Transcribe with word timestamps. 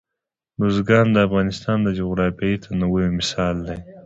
بزګان 0.59 1.07
د 1.13 1.17
افغانستان 1.27 1.77
د 1.83 1.89
جغرافیوي 1.99 2.57
تنوع 2.63 2.99
یو 3.05 3.15
مثال 3.19 3.55
دی. 3.67 3.79